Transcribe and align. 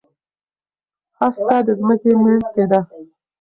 هسته 1.19 1.57
د 1.67 1.69
ځمکې 1.79 2.11
منځ 2.21 2.43
کې 2.53 2.65
ده. 2.71 2.79